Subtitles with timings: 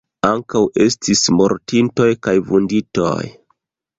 [0.27, 3.23] Ankaŭ estis mortintoj kaj vunditoj.